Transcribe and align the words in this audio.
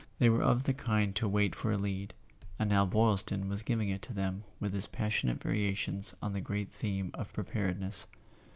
They 0.17 0.31
were 0.31 0.41
of 0.41 0.63
the 0.63 0.73
kind 0.73 1.15
to 1.17 1.27
wait 1.27 1.53
for 1.53 1.71
a 1.71 1.77
lead—and 1.77 2.67
now 2.67 2.87
Boylston 2.87 3.47
was 3.47 3.61
giving 3.61 3.89
it 3.89 4.01
to 4.01 4.13
them 4.15 4.45
with 4.59 4.73
his 4.73 4.87
passionate 4.87 5.43
variations 5.43 6.15
on 6.23 6.33
the 6.33 6.41
great 6.41 6.71
theme 6.71 7.11
of 7.13 7.31
Preparedness. 7.33 8.07